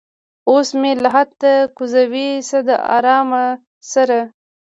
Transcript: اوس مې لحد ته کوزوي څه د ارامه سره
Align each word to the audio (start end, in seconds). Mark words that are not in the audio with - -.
اوس 0.49 0.69
مې 0.79 0.91
لحد 1.03 1.29
ته 1.41 1.51
کوزوي 1.77 2.29
څه 2.49 2.57
د 2.67 2.69
ارامه 2.95 3.43
سره 3.93 4.19